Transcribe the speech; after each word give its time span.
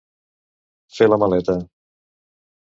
Fer 0.95 1.09
la 1.11 1.21
maleta. 1.25 1.59